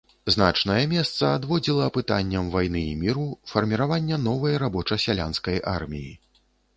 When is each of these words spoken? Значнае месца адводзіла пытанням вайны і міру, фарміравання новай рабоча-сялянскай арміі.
Значнае 0.33 0.77
месца 0.93 1.27
адводзіла 1.39 1.89
пытанням 1.97 2.49
вайны 2.55 2.81
і 2.93 2.95
міру, 3.01 3.25
фарміравання 3.51 4.19
новай 4.23 4.57
рабоча-сялянскай 4.65 5.61
арміі. 5.77 6.11